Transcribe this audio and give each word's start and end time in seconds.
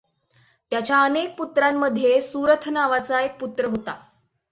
त्याच्या 0.71 1.01
अनेक 1.01 1.35
पुत्रांमध्ये 1.37 2.21
सुरथ 2.21 2.67
नावाचा 2.69 3.19
एक 3.21 3.37
पुत्र 3.39 3.65
होता. 3.65 3.95